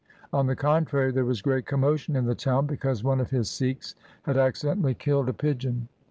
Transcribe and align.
On 0.33 0.47
the 0.47 0.55
contrary, 0.55 1.11
there 1.11 1.25
was 1.25 1.43
great 1.43 1.67
commotion 1.67 2.15
in 2.15 2.25
the 2.25 2.33
town 2.33 2.65
because 2.65 3.03
one 3.03 3.21
of 3.21 3.29
his 3.29 3.51
Sikhs 3.51 3.93
had 4.23 4.35
accidentally 4.35 4.95
killed 4.95 5.29
a 5.29 5.33
pigeon. 5.33 5.89